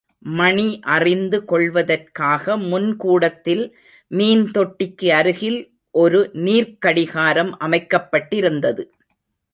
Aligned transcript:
மணி 0.19 0.79
அறிந்து 0.85 1.45
கொள்வதற்காக 1.45 2.57
முன் 2.57 2.95
கூடத்தில் 2.95 3.63
மீன் 4.11 4.45
தொட்டிக்கு 4.45 5.09
அருகில் 5.11 5.59
ஒரு 5.95 6.21
நீர்க்கடிகாரம் 6.33 7.51
அமைக்கப்பட்டிருந்தது. 7.59 8.85